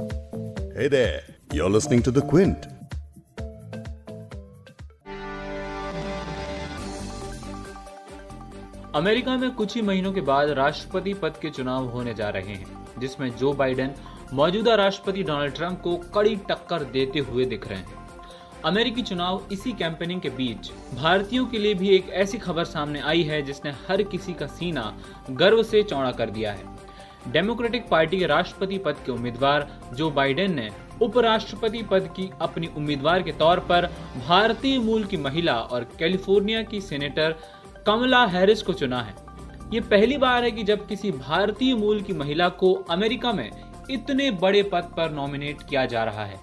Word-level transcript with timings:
Hey 0.00 0.88
there, 0.88 1.20
you're 1.52 1.68
listening 1.68 2.02
to 2.02 2.10
The 2.10 2.22
Quint. 2.22 2.66
America 8.94 9.36
में 9.36 9.50
कुछ 9.54 9.74
ही 9.74 9.82
महीनों 9.82 10.12
के 10.12 10.20
बाद 10.20 10.50
राष्ट्रपति 10.50 11.14
पद 11.14 11.36
के 11.42 11.50
चुनाव 11.50 11.88
होने 11.88 12.14
जा 12.14 12.28
रहे 12.28 12.54
हैं 12.54 13.00
जिसमें 13.00 13.28
जो 13.36 13.52
बाइडेन 13.52 13.94
मौजूदा 14.34 14.74
राष्ट्रपति 14.74 15.22
डोनाल्ड 15.22 15.54
ट्रंप 15.54 15.80
को 15.80 15.96
कड़ी 16.14 16.36
टक्कर 16.50 16.84
देते 16.92 17.18
हुए 17.18 17.44
दिख 17.44 17.68
रहे 17.68 17.78
हैं 17.78 17.98
अमेरिकी 18.64 19.02
चुनाव 19.02 19.42
इसी 19.52 19.72
कैंपेनिंग 19.72 20.20
के 20.20 20.30
बीच 20.30 20.70
भारतीयों 20.94 21.46
के 21.46 21.58
लिए 21.58 21.74
भी 21.74 21.94
एक 21.96 22.10
ऐसी 22.24 22.38
खबर 22.38 22.64
सामने 22.64 23.00
आई 23.00 23.22
है 23.22 23.42
जिसने 23.42 23.74
हर 23.88 24.02
किसी 24.12 24.32
का 24.32 24.46
सीना 24.58 24.92
गर्व 25.30 25.62
से 25.62 25.82
चौड़ा 25.82 26.10
कर 26.12 26.30
दिया 26.30 26.52
है 26.52 26.79
डेमोक्रेटिक 27.28 27.88
पार्टी 27.88 28.18
के 28.18 28.26
राष्ट्रपति 28.26 28.78
पद 28.78 28.96
के 29.06 29.12
उम्मीदवार 29.12 29.68
जो 29.94 30.10
बाइडेन 30.10 30.54
ने 30.54 30.70
उपराष्ट्रपति 31.02 31.82
पद 31.82 32.10
की 32.16 32.30
अपनी 32.40 32.66
उम्मीदवार 32.66 33.22
के 33.22 33.32
तौर 33.32 33.60
पर 33.60 33.86
भारतीय 34.28 34.78
मूल 34.78 35.04
की 35.04 35.16
महिला 35.16 35.54
और 35.54 35.84
कैलिफ़ोर्निया 35.98 36.62
की 36.62 36.80
सेनेटर 36.80 37.34
कमला 37.86 38.24
हैरिस 38.26 38.62
को 38.62 38.72
चुना 38.72 39.02
है। 39.02 39.14
ये 39.74 39.80
पहली 39.80 40.16
बार 40.16 40.44
है 40.44 40.50
कि 40.50 40.62
जब 40.62 40.86
किसी 40.86 41.10
भारतीय 41.10 41.74
मूल 41.74 42.02
की 42.02 42.12
महिला 42.12 42.48
को 42.48 42.74
अमेरिका 42.74 43.32
में 43.32 43.50
इतने 43.90 44.30
बड़े 44.30 44.62
पद 44.62 44.92
पर 44.96 45.10
नॉमिनेट 45.10 45.62
किया 45.62 45.86
जा 45.86 46.04
रहा 46.04 46.24
है। 46.24 46.40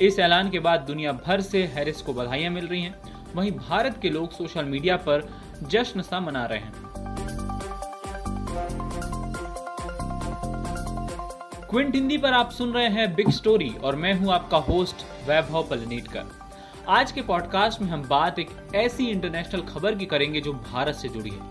इस 0.00 0.18
ऐलान 0.18 0.50
के 0.50 0.58
बाद 0.58 0.80
दुनिया 0.80 1.12
भर 1.12 1.40
से 1.40 1.62
हैरिस 1.64 2.02
को 2.02 2.12
बधाइयाँ 2.12 2.50
मिल 2.50 2.66
रही 2.66 2.82
हैं। 2.82 3.00
वहीं 3.34 3.52
भारत 3.52 3.98
के 4.02 4.10
लोग 4.10 4.30
सोशल 4.30 4.64
मीडिया 4.64 4.96
पर 4.96 5.28
जश्न 5.62 6.02
सा 6.02 6.20
मना 6.20 6.46
रहे 6.46 6.58
हैं। 6.58 6.89
क्विंट 11.70 11.94
हिंदी 11.94 12.16
पर 12.18 12.32
आप 12.32 12.50
सुन 12.50 12.72
रहे 12.72 12.88
हैं 12.88 13.14
बिग 13.14 13.28
स्टोरी 13.30 13.68
और 13.84 13.96
मैं 13.96 14.12
हूँ 14.14 14.32
आपका 14.32 14.58
होस्ट 14.58 15.04
वैभव 15.28 15.62
पलनीटकर। 15.62 16.24
आज 16.88 17.12
के 17.12 17.22
पॉडकास्ट 17.22 17.80
में 17.80 17.88
हम 17.88 18.02
बात 18.02 18.38
एक 18.38 18.50
ऐसी 18.74 19.06
इंटरनेशनल 19.06 19.60
खबर 19.62 19.94
की 19.94 20.06
करेंगे 20.06 20.40
जो 20.40 20.52
भारत 20.52 20.94
से 20.94 21.08
जुड़ी 21.08 21.30
है। 21.30 21.50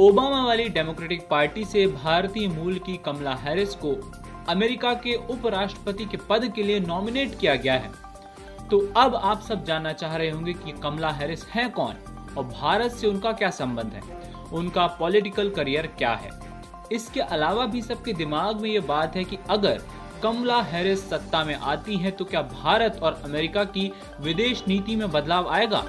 ओबामा 0.00 0.44
वाली 0.44 0.68
डेमोक्रेटिक 0.68 1.26
पार्टी 1.28 1.64
से 1.64 1.86
भारतीय 1.86 2.48
मूल 2.48 2.78
की 2.78 2.96
कमला 2.96 3.34
हैरिस 3.34 3.74
को 3.74 3.94
अमेरिका 4.48 4.94
के 4.94 5.14
उपराष्ट्रपति 5.30 6.04
के 6.04 6.16
पद 6.30 6.52
के 6.56 6.62
लिए 6.62 6.80
नॉमिनेट 6.80 7.38
किया 7.38 7.54
गया 7.54 7.74
है। 7.74 7.90
तो 8.70 8.80
अब 8.96 9.14
आप 9.14 9.40
सब 9.40 9.64
जानना 9.64 9.92
चाह 9.92 10.16
रहे 10.16 10.30
होंगे 10.30 10.52
कि 10.52 10.72
कमला 10.72 11.10
हैरिस 11.10 11.44
है 11.46 11.68
कौन 11.70 11.96
और 12.38 12.44
भारत 12.44 12.92
से 12.92 13.06
उनका 13.06 13.32
क्या 13.32 13.50
संबंध 13.50 13.92
है? 13.92 14.02
उनका 14.52 14.86
पॉलिटिकल 14.86 15.50
करियर 15.50 15.86
क्या 15.86 16.14
है? 16.14 16.30
इसके 16.92 17.20
अलावा 17.20 17.66
भी 17.66 17.82
सबके 17.82 18.12
दिमाग 18.12 18.60
में 18.60 18.70
ये 18.70 18.80
बात 18.80 19.16
है 19.16 19.24
कि 19.24 19.38
अगर 19.50 19.82
कमला 20.22 20.60
हैरिस 20.62 21.08
सत्ता 21.10 21.44
में 21.44 21.54
आती 21.54 21.96
हैं 21.96 22.12
तो 22.12 22.24
क्या 22.24 22.42
भारत 22.42 23.00
और 23.02 23.20
अमेरिका 23.24 23.64
की 23.64 23.92
विदेश 24.20 24.64
नीति 24.68 24.96
में 24.96 25.10
बदलाव 25.10 25.48
आएगा? 25.48 25.84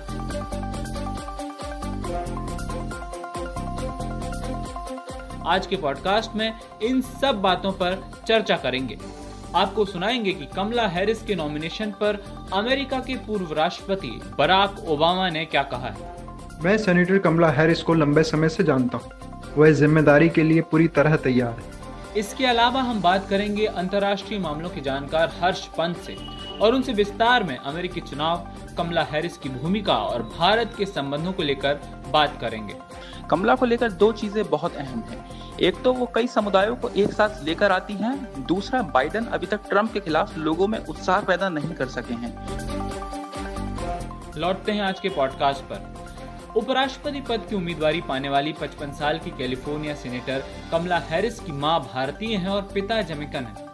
आज 5.48 5.68
के 5.68 5.76
पॉडकास्ट 5.76 6.36
में 6.36 6.54
इन 6.84 7.02
सब 7.02 7.42
बातों 7.42 7.72
पर 7.72 8.02
चर्चा 8.28 8.58
करेंगे। 8.58 8.98
आपको 9.56 9.86
सुनाएँगे 9.86 10.34
कि 10.34 10.46
कमला 10.46 10.88
हैरिस 10.88 11.24
के 11.24 11.36
नॉमिनेशन 11.36 11.92
पर 11.92 12.24
अमेरिका 12.54 13.00
के 13.00 13.16
पूर्व 13.18 13.54
राष्ट्रपति 13.54 14.20
बराक 14.38 14.80
ओबामा 14.88 15.30
ने 15.30 15.46
क्या 15.46 15.64
कहा 15.64 15.88
है। 15.88 16.12
मैं 16.64 16.78
सेनेटर 16.78 17.18
कमला 17.18 17.50
हैरिस 17.50 17.84
को 17.84 17.94
लंबे 17.94 18.24
समय 18.24 18.50
से 18.50 18.64
जानता 18.64 18.98
हूँ। 18.98 19.12
वह 19.58 19.72
ज़िम्मेदारी 19.72 20.30
के 20.30 20.44
लिए 20.44 20.62
पूरी 20.62 20.88
तरह 20.88 21.16
तैयार 21.16 21.60
है। 21.60 21.72
इसके 22.18 22.46
अलावा 22.46 22.82
हम 22.82 23.02
बात 23.02 23.28
करेंगे 23.30 23.66
अंतर्राष्ट्रीय 23.66 24.40
मामलों 24.40 24.70
के 24.70 24.82
जानकार 24.82 25.32
हर्ष 25.42 25.66
पंत 25.68 25.98
से 25.98 26.16
और 26.62 26.76
उनसे 26.76 26.94
विस्तार 26.94 27.44
में 27.44 27.56
अमेरिकी 27.58 28.02
चुनाव, 28.02 28.48
कमला 28.78 29.04
हैरिस 29.04 29.38
की 29.38 29.50
भूमिका 29.50 29.96
और 29.96 30.24
भारत 30.40 30.74
के 30.78 30.86
संबंधों 30.86 31.34
को 31.34 31.44
लेकर 31.44 31.80
बात 32.12 32.38
करेंगे। 32.42 32.76
कमला 33.30 33.56
को 33.56 33.66
लेकर 33.66 33.92
दो 33.94 34.12
चीज़ें 34.12 34.44
बहुत 34.50 34.76
अहम 34.76 35.04
हैं। 35.10 35.58
एक 35.60 35.82
तो 35.84 35.94
वो 35.94 36.06
कई 36.16 36.28
समुदायों 36.28 36.76
को 36.76 36.90
एक 36.90 37.12
साथ 37.14 37.44
लेकर 37.44 37.72
आती 37.72 37.94
हैं, 37.94 38.46
दूसरा 38.48 38.82
बाइडन 38.94 39.26
अभी 39.28 39.48
तक 39.48 39.70
ट्रंप 39.70 39.94
के 39.94 40.00
खिलाफ 40.00 40.38
लोगों 40.38 40.68
में 40.68 40.80
उत्साह 40.80 41.22
पैदा 41.22 41.50
नहीं 41.50 41.74
कर 41.74 41.88
सके 41.90 42.14
हैं। 42.14 42.34
लौटते 44.38 44.72
हैं 44.72 44.82
आज 44.82 45.00
के 45.00 45.10
पॉडकास्ट 45.10 45.64
पर। 45.64 46.03
उपराष्ट्रपति 46.58 47.22
पद 47.22 47.46
की 47.50 47.56
उम्मीदवारी 47.56 48.02
पाने 48.02 48.30
वाली 48.30 48.54
55 48.54 48.94
साल 48.94 49.20
की 49.20 49.32
कैलिफ़ोर्निया 49.32 49.94
सीनेटर 49.96 50.44
कमला 50.72 50.98
हैरिस 51.00 51.40
की 51.40 51.52
माँ 51.52 51.80
भारतीय 51.94 52.36
हैं 52.38 52.50
और 52.50 52.62
पिता 52.74 53.02
जमिकन 53.02 53.46
हैं। 53.46 53.72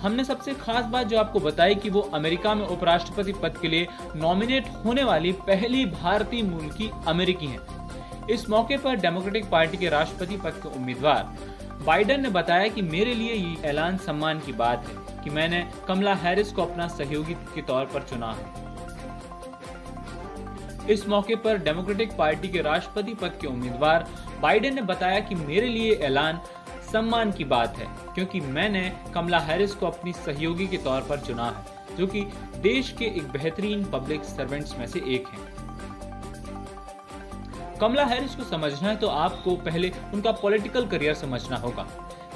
हमने 0.00 0.24
सबसे 0.24 0.54
खास 0.54 0.84
बात 0.84 1.06
जो 1.06 1.18
आपको 1.18 1.40
बताई 1.40 1.74
कि 1.74 1.90
वो 1.90 2.00
अमेरिका 2.14 2.54
में 2.54 2.66
उपराष्ट्रपति 2.66 3.32
पद 3.32 3.58
के 3.62 3.68
लिए 3.68 3.88
नॉमिनेट 4.16 4.68
होने 4.84 5.04
वाली 5.04 5.32
पहली 5.32 5.84
भारतीय 5.86 6.42
मूल 6.42 6.70
की 6.70 6.90
अमेरिकी 7.06 7.46
हैं। 7.46 8.26
इस 8.30 8.48
मौके 8.50 8.76
पर 8.76 8.96
डेमोक्रेटिक 8.96 9.50
पार्टी 9.50 9.76
के 9.76 9.88
राष्ट्रपति 9.88 10.36
पद 10.36 10.60
के 10.62 10.76
उम्मीदवार 10.76 11.36
बाइडन 11.86 12.20
ने 12.20 12.28
बताया 12.30 12.66
कि 12.68 12.82
मेरे 12.82 13.14
लिए 13.14 13.34
ये 13.34 13.56
ऐलान 13.64 13.96
सम्मान 13.96 14.40
की 14.40 14.52
बात 14.52 14.88
है 14.88 15.22
कि 15.24 15.30
मैंने 15.30 15.66
कमला 15.88 16.14
हैरिस 16.14 16.52
को 16.52 16.62
अपना 16.62 16.88
सहयोगी 16.88 17.34
के 17.54 17.62
तौर 17.62 17.84
पर 17.84 18.02
चुना 18.02 18.32
है। 18.32 18.61
इस 20.90 21.06
मौके 21.08 21.36
पर 21.36 21.58
डेमोक्रेटिक 21.58 22.16
पार्टी 22.16 22.48
के 22.48 22.62
राष्ट्रपति 22.62 23.14
पद 23.14 23.38
के 23.40 23.46
उम्मीदवार 23.46 24.06
बाइडेन 24.40 24.74
ने 24.74 24.82
बताया 24.82 25.20
कि 25.20 25.34
मेरे 25.34 25.68
लिए 25.68 25.94
ऐलान 26.02 26.40
सम्मान 26.92 27.32
की 27.32 27.44
बात 27.44 27.78
है, 27.78 27.86
क्योंकि 28.14 28.40
मैंने 28.40 28.90
कमला 29.14 29.38
हैरिस 29.40 29.74
को 29.74 29.86
अपनी 29.86 30.12
सहयोगी 30.14 30.66
के 30.66 30.76
तौर 30.78 31.00
पर 31.00 31.20
चुना 31.20 31.46
है, 31.46 31.96
जो 31.96 32.06
कि 32.06 32.20
देश 32.62 32.94
के 32.98 33.04
एक 33.06 33.30
बेहतरीन 33.32 33.84
पब्लिक 33.84 34.24
सर्वेंट्स 34.24 34.78
में 34.78 34.86
से 34.86 35.02
एक 35.14 35.28
हैं। 35.28 35.50
कमला 37.80 38.04
हैरिस 38.04 38.34
को 38.34 38.44
समझना 38.44 38.88
है 38.88 38.96
तो 38.96 39.06
आपको 39.08 39.54
पहले 39.64 39.92
उनका 40.14 40.32
पॉलिटिकल 40.32 40.86
करियर 40.86 41.14
समझना 41.14 41.56
होगा 41.56 41.86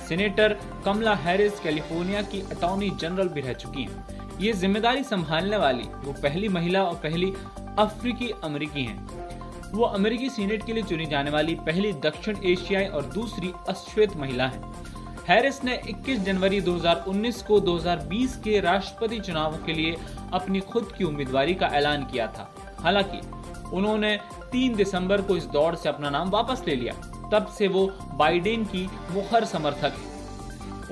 सीनेटर 0.08 0.56
कमला 0.84 1.14
हैरिस 1.16 1.60
कैलिफ़ोर्निया 1.60 2.22
की 2.22 2.40
अटॉर्नी 2.52 2.90
जनरल 3.00 3.28
भी 3.28 3.40
रह 3.40 3.52
चुकी 3.54 3.82
हैं 3.82 4.25
ये 4.40 4.52
ज़िम्मेदारी 4.52 5.02
संभालने 5.02 5.56
वाली 5.56 5.82
वो 5.82 6.12
पहली 6.12 6.48
महिला 6.48 6.82
और 6.82 6.94
पहली 6.94 7.32
अफ्रीकी 7.78 8.30
अमेरिकी 8.44 8.82
हैं। 8.84 9.06
वो 9.72 9.84
अमेरिकी 9.84 10.30
सीनेट 10.30 10.66
के 10.66 10.72
लिए 10.72 10.82
चुनी 10.82 11.06
जाने 11.06 11.30
वाली 11.30 11.54
पहली 11.54 11.92
दक्षिण 11.92 12.36
एशियाई 12.44 12.86
और 12.86 13.04
दूसरी 13.04 13.52
अश्वेत 13.68 14.16
महिला 14.16 14.46
है। 14.46 14.60
हैरिस 15.28 15.64
ने 15.64 15.80
21 15.88 16.18
जनवरी 16.18 16.60
2019 16.60 17.42
को 17.42 17.60
2020 17.60 18.36
के 18.36 18.60
राष्ट्रपति 18.60 19.20
चुनावों 19.20 19.58
के 19.58 19.72
लिए 19.72 19.96
अपनी 20.32 20.60
खुद 20.60 20.92
की 20.98 21.04
उम्मीदवारी 21.04 21.54
का 21.54 21.66
ऐलान 21.66 22.04
किया 22.04 22.26
था। 22.26 22.54
हालाँकि, 22.80 23.20
उन्होंने 23.76 24.20
3 24.52 24.74
दिसंबर 24.74 25.22
को 25.22 25.36
इस 25.36 25.44
दौड़ 25.44 25.74
से 25.74 25.88
अपना 25.88 26.10
नाम 26.10 26.30
वापस 26.30 26.62
ले 26.68 26.76
लिया। 26.76 26.92
तब 27.32 27.46
से 27.46 27.68
वो 27.68 27.86
बाइडेन 28.14 28.64
की 28.64 28.90
मुखर 29.10 29.44
समर्थक 29.44 29.92
है। 29.92 30.16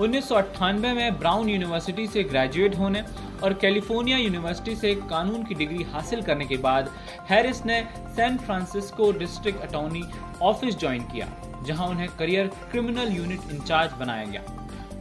उन्नीस 0.01 0.29
सौ 0.29 0.35
अट्ठानबे 0.35 0.93
में 0.93 1.19
ब्राउन 1.19 1.49
यूनिवर्सिटी 1.49 2.07
से 2.07 2.23
ग्रेजुएट 2.23 2.79
होने 2.79 3.05
और 3.45 3.53
कैलिफ़ोर्निया 3.53 4.19
यूनिवर्सिटी 4.19 4.75
से 4.77 4.95
कानून 5.11 5.43
की 5.45 5.55
डिग्री 5.55 5.83
हासिल 5.85 6.23
करने 6.23 6.45
के 6.47 6.57
बाद 6.57 6.91
हैरिस 7.31 7.65
ने 7.67 7.81
San 8.17 8.37
Francisco 8.39 9.11
district 9.13 9.61
attorney 9.61 10.03
office 10.43 10.79
join 10.79 11.03
किया, 11.03 11.29
जहाँ 11.67 11.89
उन्हें 11.89 12.09
करियर 12.09 12.47
क्रिमिनल 12.71 13.13
यूनिट 13.13 13.51
इंचार्ज 13.51 13.93
बनाया 13.93 14.25
गया। 14.25 14.43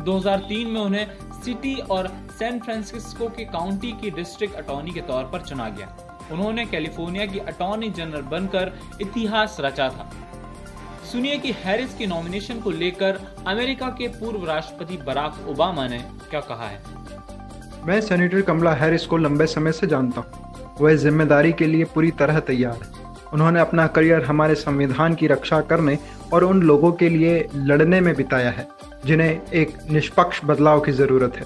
2003 0.04 0.68
में 0.68 0.82
उन्हें 0.82 1.08
सिटी 1.44 1.76
और 1.76 2.08
सैन 2.40 2.60
फ्रांसिस्को 2.60 3.28
के 3.28 3.46
काउंटी 3.46 3.92
की 3.92 4.10
डिस्ट्रिक्ट 4.12 4.56
अटॉर्नी 4.56 4.92
के 4.92 5.02
तौर 5.02 5.24
पर 5.24 5.42
चुना 5.42 5.70
गया। 5.70 5.96
उन्होंने 6.32 6.66
कैलिफ़ोर्निया 6.66 7.26
की 7.26 7.40
अटॉर्नी 7.40 7.90
जनरल 7.90 8.22
बनकर 8.22 8.72
इतिहास 9.02 9.58
रचा 9.60 9.90
था। 9.90 10.10
सुनिए 11.12 11.38
कि 11.38 11.52
हैरिस 11.52 11.94
के 11.94 12.06
नॉमिनेशन 12.08 12.60
को 12.60 12.72
लेकर 12.72 13.20
अमेरिका 13.48 13.90
के 13.90 14.08
पूर्व 14.08 14.46
राष्ट्रपति 14.46 14.98
बराक 14.98 15.46
ओबामा 15.50 15.88
ने 15.88 16.00
क्या 16.30 16.40
कहा 16.42 16.68
है। 16.68 16.82
मैं 17.86 18.00
सेनेटर 18.02 18.42
कमला 18.42 18.74
हैरिस 18.74 19.06
को 19.06 19.18
लंबे 19.18 19.46
समय 19.48 19.72
से 19.72 19.88
जानता 19.88 20.22
हूँ। 20.22 20.76
वह 20.82 20.96
ज़िम्मेदारी 20.96 21.52
के 21.54 21.66
लिए 21.66 21.84
पूरी 21.86 22.12
तरह 22.12 22.40
तैयार 22.40 22.80
है। 22.84 23.02
उन्होंने 23.34 23.60
अपना 23.60 23.88
करियर 23.88 24.24
हमारे 24.24 24.56
संविधान 24.56 25.16
की 25.16 25.28
रक्षा 25.28 25.60
करने 25.62 25.98
और 26.34 26.44
उन 26.44 26.62
लोगों 26.62 26.92
के 26.92 27.10
लिए 27.10 27.48
लड़ने 27.56 28.00
में 28.02 28.14
बिताया 28.16 28.52
है, 28.52 28.68
जिन्हें 29.06 29.52
एक 29.54 29.78
निष्पक्ष 29.92 30.42
बदलाव 30.46 30.80
की 30.80 30.92
ज़रूरत 30.92 31.38
है। 31.38 31.46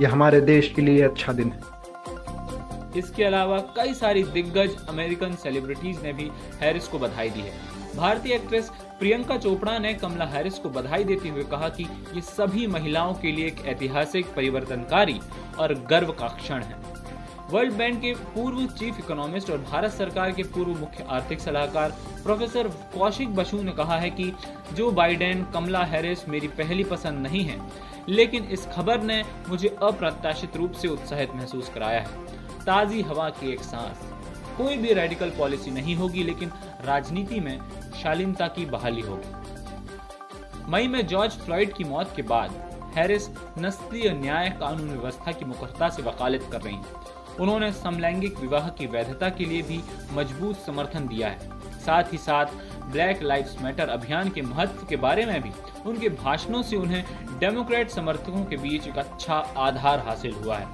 यह 0.00 0.12
हमारे 0.12 0.40
देश 0.40 0.72
के 0.76 0.82
लिए 0.82 1.02
अच्छा 1.02 1.32
दिन 1.32 1.52
है। 1.52 1.74
इसके 2.98 3.24
अलावा 3.24 3.58
कई 3.76 3.94
सारी 3.94 4.22
दिग्गज 4.24 4.76
अमेरिकन 4.88 5.34
सेलिब्रिटीज 5.42 6.02
ने 6.02 6.12
भी 6.12 6.30
हैरिस 6.60 6.88
को 6.88 6.98
बधाई 6.98 7.30
दी 7.30 7.40
है। 7.40 7.52
भारतीय 7.96 8.34
एक्ट्रेस 8.34 8.70
प्रियंका 8.98 9.36
चोपड़ा 9.36 9.78
ने 9.78 9.92
कमला 9.94 10.24
हैरिस 10.24 10.58
को 10.58 10.68
बधाई 10.70 11.04
देते 11.04 11.28
हुए 11.28 11.42
कहा 11.42 11.68
कि 11.68 11.84
ये 12.14 12.20
सभी 12.20 12.66
महिलाओं 12.66 13.12
के 13.14 13.32
लिए 13.32 13.46
एक 13.46 13.64
ऐतिहासिक 13.66 14.34
परिवर्तनकारी 14.34 15.20
और 15.58 15.74
गर्व 15.90 16.12
का 16.12 16.28
क्षण 16.28 16.62
है। 16.62 16.76
वर्ल्ड 17.50 17.72
बैंक 17.72 18.00
के 18.00 18.12
पूर्व 18.34 18.66
चीफ 18.68 18.98
इकोनॉमिस्ट 18.98 19.50
और 19.50 19.58
भारत 19.62 19.92
सरकार 19.92 20.32
के 20.32 20.42
पूर्व 20.44 20.70
मुख्य 20.70 21.04
आर्थिक 21.08 21.40
सलाहकार 21.40 21.90
प्रोफेसर 22.24 22.68
कौशिक 22.94 23.34
बसु 23.34 23.62
ने 23.62 23.72
कहा 23.72 23.96
है 23.96 24.10
कि 24.10 24.32
जो 24.72 24.90
बाइडेन, 24.90 25.44
कमला 25.44 25.84
हैरिस 25.84 26.28
मेरी 26.28 26.48
पहली 26.48 26.84
पसंद 26.84 27.26
नहीं 27.26 27.44
है, 27.44 27.60
लेकिन 28.08 28.44
इस 28.44 28.66
खबर 28.66 29.02
ने 29.02 29.22
मुझे 29.48 29.76
अप्रत्याशित 29.82 30.56
रूप 30.56 30.72
से 30.72 30.88
उत्साहित 30.88 31.34
महसूस 31.34 31.68
कराया 31.68 32.00
है। 32.00 32.24
ताजी 32.60 33.02
हवा 33.02 33.28
की 33.30 33.52
एक 33.52 33.60
सांस। 33.60 34.12
कोई 34.56 34.76
भी 34.76 34.92
रेडिकल 34.92 35.30
पॉलिसी 35.30 35.70
नहीं 35.70 35.94
होगी, 35.94 36.22
लेकिन 36.22 36.50
राजनीति 36.84 37.40
में 37.40 37.58
शालीनता 38.02 38.48
की 38.48 38.66
बहाली 38.66 39.00
होगी 39.00 40.70
मई 40.70 40.88
में 40.88 41.06
जॉर्ज 41.06 41.32
फ्लॉइड 41.38 41.74
की 41.74 41.84
मौत 41.84 42.12
के 42.16 42.22
बाद 42.22 42.50
हैरिस 42.96 43.28
नस्लीय 43.58 44.10
न्याय 44.12 44.48
कानून 44.60 44.88
व्यवस्था 44.90 45.32
की 45.32 45.44
मुखरता 45.44 45.88
से 45.88 46.02
वकालत 46.02 46.48
कर 46.52 46.60
रही 46.60 46.78
उन्होंने 47.40 47.70
समलैंगिक 47.72 48.38
विवाह 48.38 48.68
की 48.68 48.86
वैधता 48.86 49.28
के 49.28 49.44
लिए 49.44 49.62
भी 49.62 49.80
मज़बूत 50.12 50.56
समर्थन 50.56 51.06
दिया 51.08 51.28
है। 51.28 51.38
साथ 51.80 52.12
ही 52.12 52.18
साथ 52.18 52.46
ब्लैक 52.92 53.22
लाइव्स 53.22 53.60
मैटर 53.62 53.88
अभियान 53.88 54.30
के 54.30 54.42
महत्व 54.42 54.86
के 54.86 54.96
बारे 54.96 55.26
में 55.26 55.42
भी 55.42 55.50
उनके 55.86 56.08
भाषणों 56.22 56.62
से 56.62 56.76
उन्हें 56.76 57.04
डेमोक्रेट 57.38 57.90
समर्थकों 57.90 58.44
के 58.44 58.56
बीच 58.56 58.86
एक 58.88 58.98
अच्छा 58.98 59.34
आधार 59.58 59.98
हासिल 60.06 60.34
हुआ 60.34 60.56
है। 60.56 60.66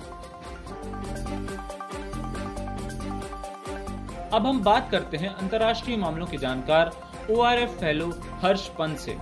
अब 4.30 4.46
हम 4.46 4.62
बात 4.64 4.90
करते 4.90 5.16
हैं 5.16 5.28
अंतर्राष्ट्रीय 5.28 5.96
मामलों 5.96 6.26
के 6.26 6.36
जानकार 6.38 6.90
ओ 7.30 7.66
फेलो 7.66 8.12
हर्ष 8.42 8.68
पंत 8.68 8.98
से। 8.98 9.16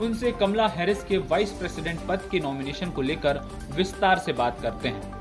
उनसे 0.00 0.32
कमला 0.32 0.66
हैरिस 0.68 1.02
के 1.04 1.18
वाइस 1.18 1.50
प्रेसिडेंट 1.52 2.00
पद 2.08 2.20
के 2.30 2.38
नॉमिनेशन 2.40 2.90
को 2.90 3.02
लेकर 3.02 3.40
विस्तार 3.74 4.18
से 4.18 4.32
बात 4.32 4.60
करते 4.60 4.88
हैं। 4.88 5.18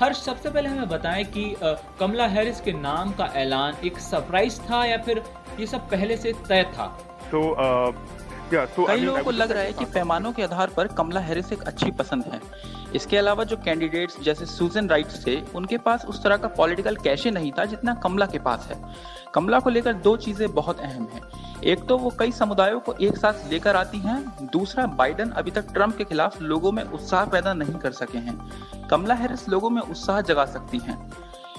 हर्ष, 0.00 0.16
सबसे 0.16 0.50
पहले 0.50 0.68
हमें 0.68 0.88
बताएँ 0.88 1.24
कि 1.24 1.54
कमला 2.00 2.26
हैरिस 2.26 2.60
के 2.60 2.72
नाम 2.72 3.12
का 3.12 3.24
ऐलान 3.36 3.76
एक 3.84 3.98
सरप्राइज़ 3.98 4.60
था 4.60 4.84
या 4.84 4.96
फिर 4.98 5.22
ये 5.60 5.66
सब 5.66 5.90
पहले 5.90 6.16
से 6.16 6.32
तय 6.48 6.62
था? 6.74 6.86
तो 7.24 7.40
तो 8.52 8.84
कई 8.86 9.00
लोगों 9.00 9.22
को 9.24 9.30
लग 9.30 9.52
रहा 9.52 9.62
है 9.62 9.72
कि 9.72 9.84
पैमानों 9.84 10.32
के 10.32 10.42
आधार 10.42 10.70
पर 10.76 10.86
कमला 10.88 11.20
हैरिस 11.20 11.52
एक 11.52 11.62
अच्छी 11.62 11.90
पसंद 11.90 12.24
है। 12.24 12.40
इसके 12.94 13.16
अलावा 13.16 13.44
जो 13.44 13.56
कैंडिडेट्स 13.56 14.20
जैसे 14.22 14.46
सुजन 14.46 14.88
राइट्स 14.88 15.26
थे 15.26 15.40
उनके 15.54 15.78
पास 15.78 16.04
उस 16.04 16.22
तरह 16.22 16.36
का 16.36 16.48
पॉलिटिकल 16.48 16.96
कैशे 16.96 17.30
नहीं 17.30 17.52
था 17.52 17.64
जितना 17.64 17.94
कमला 17.94 18.26
के 18.26 18.38
पास 18.38 18.68
है। 18.70 18.80
कमला 19.34 19.58
को 19.60 19.70
लेकर 19.70 19.92
दो 19.92 20.16
चीज़ें 20.16 20.48
बहुत 20.54 20.80
अहम 20.80 21.08
हैं। 21.12 21.22
एक 21.62 21.84
तो 21.86 21.96
वो 21.98 22.12
कई 22.18 22.32
समुदायों 22.32 22.80
को 22.80 22.94
एक 23.00 23.16
साथ 23.16 23.50
लेकर 23.50 23.76
आती 23.76 23.98
हैं 23.98 24.48
दूसरा 24.52 24.86
बाइडन 24.96 25.30
अभी 25.32 25.50
तक 25.50 25.72
ट्रंप 25.72 25.96
के 25.96 26.04
खिलाफ 26.04 26.40
लोगों 26.42 26.72
में 26.72 26.82
उत्साह 26.82 27.24
पैदा 27.26 27.54
नहीं 27.54 27.74
कर 27.74 27.92
सके 27.92 28.18
हैं। 28.18 28.38
कमला 28.90 29.14
हैरिस 29.14 29.48
लोगों 29.48 29.70
में 29.70 29.80
उत्साह 29.82 30.20
जगा 30.20 30.44
सकती 30.46 30.78
हैं। 30.78 30.98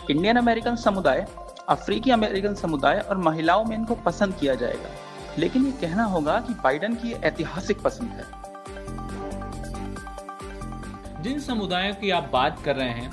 इंडियन 0.09 0.37
अमेरिकन 0.37 0.75
समुदाय 0.75 1.25
अफ्रीकी 1.69 2.11
अमेरिकन 2.11 2.53
समुदाय 2.55 2.99
और 2.99 3.17
महिलाओं 3.17 3.65
में 3.65 3.75
इनको 3.77 3.95
पसंद 3.95 4.35
किया 4.35 4.55
जाएगा। 4.55 4.89
लेकिन 5.39 5.65
ये 5.65 5.71
कहना 5.71 6.03
होगा 6.03 6.39
कि 6.39 6.53
बाइडन 6.53 6.93
की 6.95 7.11
ऐतिहासिक 7.13 7.81
पसंद 7.81 8.09
है। 8.09 8.23
जिन 11.23 11.39
समुदायों 11.39 11.93
की 11.93 12.09
आप 12.09 12.29
बात 12.33 12.61
कर 12.65 12.75
रहे 12.75 12.89
हैं 12.89 13.11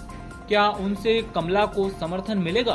क्या 0.49 0.69
उनसे 0.69 1.21
कमला 1.35 1.65
को 1.67 1.89
समर्थन 1.91 2.39
मिलेगा? 2.39 2.75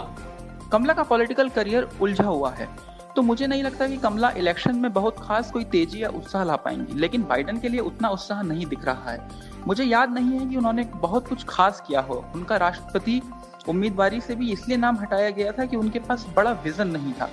कमला 0.72 0.94
का 0.94 1.04
पॉलिटिकल 1.04 1.50
करियर 1.50 1.90
उलझा 2.02 2.24
हुआ 2.24 2.52
है। 2.52 2.68
तो 3.16 3.22
मुझे 3.22 3.48
नहीं 3.48 3.64
लगता 3.64 3.88
कि 3.88 3.98
कमला 3.98 4.30
इलेक्शन 4.30 4.76
में 4.76 4.92
बहुत 4.94 5.20
खास 5.20 5.52
कोई 5.52 5.64
तेज़ी 5.64 6.04
या 6.04 6.10
उत्साह 6.10 6.44
ला 6.44 6.56
पाएँगी 6.56 6.94
लेकिन 6.94 7.24
बाइडन 7.24 7.58
के 7.58 7.70
लिए 7.70 7.80
उतना 7.80 8.10
उत्साह 8.10 8.42
नहीं 8.42 8.66
दिख 8.66 8.86
रहा 8.86 9.12
है। 9.12 9.30
मुझे 9.68 9.84
याद 9.84 10.12
नहीं 10.12 10.40
है 10.40 10.46
कि 10.46 10.58
उन्होंने 10.58 10.84
बहुत 10.96 11.28
कुछ 11.28 11.46
खास 11.50 11.84
किया 11.88 12.02
हो। 12.02 12.24
उनका 12.36 12.58
राष्ट्रपति 12.58 13.22
उम्मीदवारी 13.70 14.22
से 14.22 14.36
भी 14.36 14.52
इसलिए 14.52 14.78
नाम 14.78 14.98
हटाया 14.98 15.30
गया 15.30 15.52
था 15.52 15.66
कि 15.66 15.76
उनके 15.76 16.00
पास 16.00 16.26
बड़ा 16.36 16.52
विजन 16.64 16.88
नहीं 16.88 17.14
था। 17.14 17.30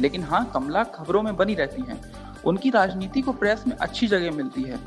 लेकिन 0.00 0.22
हाँ 0.22 0.44
कमला 0.54 0.84
खबरों 0.84 1.22
में 1.22 1.36
बनी 1.36 1.54
रहती 1.54 1.82
हैं। 1.82 2.00
उनकी 2.44 2.70
राजनीति 2.70 3.20
को 3.20 3.32
प्रेस 3.32 3.64
में 3.66 3.76
अच्छी 3.76 4.06
जगह 4.06 4.30
मिलती 4.30 4.62
है। 4.62 4.78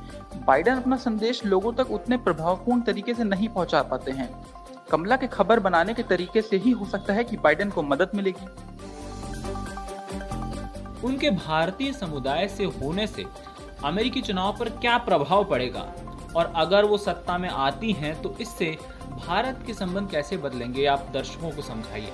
बाइडन 0.45 0.75
अपना 0.75 0.95
संदेश 0.97 1.45
लोगों 1.45 1.73
तक 1.73 1.91
उतने 1.91 2.17
प्रभावपूर्ण 2.17 2.81
तरीके 2.81 3.13
से 3.13 3.23
नहीं 3.23 3.49
पहुँचा 3.49 3.81
पाते 3.81 4.11
हैं। 4.11 4.29
कमला 4.91 5.15
के 5.15 5.27
खबर 5.27 5.59
बनाने 5.59 5.93
के 5.93 6.03
तरीके 6.03 6.41
से 6.41 6.57
ही 6.57 6.71
हो 6.71 6.85
सकता 6.85 7.13
है 7.13 7.23
कि 7.23 7.37
बाइडन 7.37 7.69
को 7.69 7.83
मदद 7.83 8.11
मिलेगी। 8.15 8.47
उनके 11.03 11.29
भारतीय 11.29 11.93
समुदाय 11.93 12.47
से 12.47 12.63
होने 12.63 13.07
से 13.07 13.25
अमेरिकी 13.85 14.21
चुनाव 14.21 14.57
पर 14.59 14.69
क्या 14.69 14.97
प्रभाव 14.97 15.43
पड़ेगा? 15.43 15.85
और 16.35 16.53
अगर 16.55 16.85
वो 16.85 16.97
सत्ता 16.97 17.37
में 17.37 17.49
आती 17.49 17.91
हैं 17.91 18.21
तो 18.21 18.35
इससे 18.41 18.77
भारत 19.09 19.63
के 19.67 19.73
संबंध 19.73 20.09
कैसे 20.09 20.37
बदलेंगे? 20.37 20.85
आप 20.85 21.07
दर्शकों 21.13 21.51
को 21.51 21.61
समझाइए। 21.61 22.11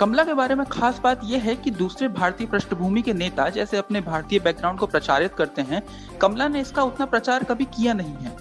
कमला 0.00 0.22
के 0.24 0.34
बारे 0.34 0.54
में 0.54 0.64
खास 0.66 0.98
बात 0.98 1.20
यह 1.24 1.42
है 1.42 1.54
कि 1.56 1.70
दूसरे 1.70 2.08
भारतीय 2.08 2.46
पृष्ठभूमि 2.46 3.02
के 3.02 3.12
नेता 3.14 3.48
जैसे 3.48 3.76
अपने 3.76 4.00
भारतीय 4.00 4.38
बैकग्राउंड 4.38 4.78
को 4.78 4.86
प्रचारित 4.86 5.34
करते 5.34 5.62
हैं, 5.62 5.82
कमला 6.20 6.48
ने 6.48 6.60
इसका 6.60 6.82
उतना 6.82 7.06
प्रचार 7.06 7.44
कभी 7.44 7.64
किया 7.66 7.92
नहीं 7.92 8.14
है। 8.14 8.36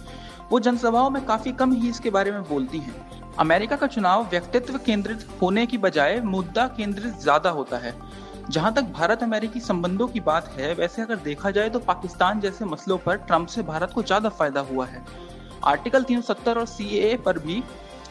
वो 0.51 0.59
जनसभाओं 0.59 1.09
में 1.09 1.23
काफ़ी 1.25 1.51
कम 1.51 1.73
ही 1.73 1.89
इसके 1.89 2.09
बारे 2.09 2.31
में 2.31 2.43
बोलती 2.43 2.77
हैं। 2.77 3.33
अमेरिका 3.39 3.75
का 3.75 3.87
चुनाव 3.87 4.23
व्यक्तित्व 4.29 4.77
केंद्रित 4.85 5.27
होने 5.41 5.65
की 5.65 5.77
बजाय 5.77 6.19
मुद्दा 6.21 6.67
केंद्रित 6.67 7.19
ज़्यादा 7.19 7.49
होता 7.49 7.77
है। 7.77 7.93
जहाँ 8.49 8.73
तक 8.73 8.91
भारत 8.93 9.23
अमेरिकी 9.23 9.59
संबंधों 9.59 10.07
की 10.07 10.19
बात 10.19 10.47
है, 10.57 10.73
वैसे 10.73 11.01
अगर 11.01 11.15
देखा 11.17 11.51
जाए 11.51 11.69
तो 11.69 11.79
पाकिस्तान 11.81 12.39
जैसे 12.39 12.65
मसलों 12.65 12.97
पर 12.97 13.15
ट्रंप 13.17 13.47
से 13.47 13.63
भारत 13.63 13.91
को 13.95 14.03
ज़्यादा 14.03 14.29
फ़ायदा 14.29 14.61
हुआ 14.61 14.85
है। 14.85 15.05
आर्टिकल 15.65 16.03
370 16.03 16.57
और 16.57 16.65
सी 16.65 17.15
पर 17.25 17.39
भी 17.39 17.63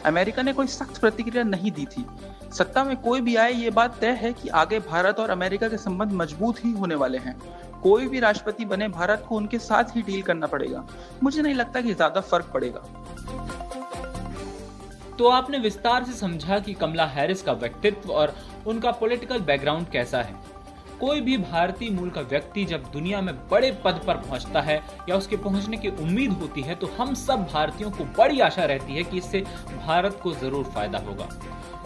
अमेरिका 0.05 0.41
ने 0.41 0.53
कोई 0.53 0.67
सख्त 0.67 0.97
प्रतिक्रिया 0.97 1.43
नहीं 1.43 1.71
दी 1.71 1.85
थी। 1.87 2.05
सत्ता 2.53 2.83
में 2.83 2.95
कोई 2.97 3.21
भी 3.21 3.35
आए, 3.35 3.51
ये 3.53 3.69
बात 3.69 3.97
तय 3.99 4.11
है 4.21 4.31
कि 4.33 4.49
आगे 4.49 4.79
भारत 4.79 5.19
और 5.19 5.29
अमेरिका 5.29 5.67
के 5.69 5.77
संबंध 5.77 6.11
मज़बूत 6.11 6.63
ही 6.65 6.71
होने 6.71 6.95
वाले 6.95 7.17
हैं। 7.17 7.35
कोई 7.81 8.07
भी 8.07 8.19
राष्ट्रपति 8.19 8.65
बने, 8.65 8.87
भारत 8.87 9.25
को 9.29 9.35
उनके 9.35 9.59
साथ 9.59 9.95
ही 9.95 10.01
डील 10.01 10.21
करना 10.21 10.47
पड़ेगा। 10.47 10.83
मुझे 11.23 11.41
नहीं 11.41 11.53
लगता 11.53 11.81
कि 11.81 11.93
ज़्यादा 11.93 12.21
फ़र्क 12.21 12.51
पड़ेगा। 12.53 12.81
तो 15.17 15.27
आपने 15.27 15.57
विस्तार 15.59 16.03
से 16.03 16.13
समझा 16.13 16.59
कि 16.59 16.73
कमला 16.73 17.05
हैरिस 17.05 17.41
का 17.41 17.53
व्यक्तित्व 17.53 18.11
और 18.11 18.33
उनका 18.67 18.91
पॉलिटिकल 18.91 19.39
बैकग्राउंड 19.41 19.89
कैसा 19.89 20.21
है। 20.21 20.35
कोई 21.01 21.21
भी 21.21 21.37
भारतीय 21.37 21.89
मूल 21.89 22.09
का 22.09 22.21
व्यक्ति 22.21 22.63
जब 22.65 22.83
दुनिया 22.91 23.21
में 23.21 23.33
बड़े 23.49 23.71
पद 23.85 24.01
पर 24.07 24.17
पहुँचता 24.17 24.61
है 24.61 24.75
या 25.09 25.15
उसके 25.15 25.37
पहुँचने 25.37 25.77
की 25.77 25.89
उम्मीद 26.01 26.31
होती 26.31 26.61
है 26.61 26.75
तो 26.75 26.87
हम 26.97 27.13
सब 27.17 27.47
भारतीयों 27.53 27.91
को 27.91 28.03
बड़ी 28.17 28.39
आशा 28.39 28.65
रहती 28.65 28.93
है 28.93 29.03
कि 29.03 29.17
इससे 29.17 29.41
भारत 29.77 30.19
को 30.23 30.33
ज़रूर 30.33 30.65
फ़ायदा 30.65 30.99
होगा। 30.99 31.27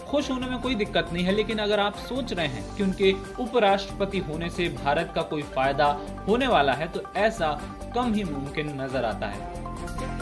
खुश 0.08 0.30
होने 0.32 0.48
में 0.48 0.60
कोई 0.62 0.76
दिक्कत 0.76 1.10
नहीं 1.14 1.24
है, 1.26 1.32
लेकिन 1.32 1.60
अगर 1.60 1.80
आप 1.80 1.96
सोच 2.00 2.34
रहे 2.34 2.48
हैं 2.48 2.76
कि 2.76 2.84
उनके 2.84 3.12
उपराष्ट्रपति 3.40 4.20
होने 4.22 4.50
से 4.50 4.68
भारत 4.76 5.12
का 5.16 5.22
कोई 5.24 5.44
फ़ायदा 5.46 5.86
होने 6.28 6.48
वाला 6.48 6.74
है 6.74 6.88
तो 6.88 7.02
ऐसा 7.18 7.60
कम 7.96 8.14
ही 8.14 8.24
मुमकिन 8.24 8.82
नज़र 8.82 9.06
आता 9.06 9.28
है। 9.28 10.15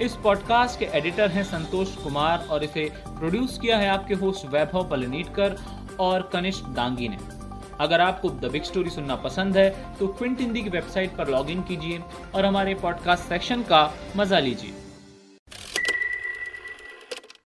इस 0.00 0.14
पॉडकास्ट 0.16 0.78
के 0.78 0.84
एडिटर 0.98 1.30
हैं 1.30 1.42
संतोष 1.44 1.94
कुमार 1.96 2.46
और 2.50 2.62
इसे 2.64 2.84
प्रोड्यूस 3.08 3.58
किया 3.58 3.78
है 3.78 3.88
आपके 3.88 4.14
होस्ट 4.14 4.46
वैभव 4.46 4.88
पलनीटकर 4.88 5.56
और 6.00 6.22
कनिष्ठ 6.32 6.68
दांगी 6.76 7.08
ने। 7.08 7.18
अगर 7.80 8.00
आपको 8.00 8.30
द 8.30 8.50
बिग 8.52 8.62
स्टोरी 8.62 8.90
सुनना 8.90 9.16
पसंद 9.16 9.56
है 9.56 9.68
तो 9.98 10.06
क्विंट 10.08 10.40
हिंदी 10.40 10.62
की 10.62 10.70
वेबसाइट 10.70 11.16
पर 11.16 11.28
लॉगिन 11.28 11.62
कीजिए 11.62 12.00
और 12.34 12.44
हमारे 12.44 12.74
पॉडकास्ट 12.74 13.28
सेक्शन 13.28 13.62
का 13.62 13.88
मज़ा 14.16 14.38
लीजिए। 14.38 14.72